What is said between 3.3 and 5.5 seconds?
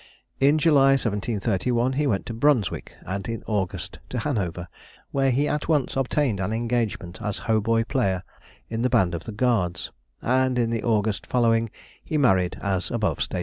August to Hanover, where he